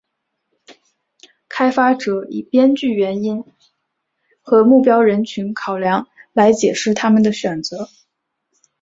[1.47, 3.43] 开发者以编剧原因
[4.41, 7.87] 和目标人群考量来解释他们的选择。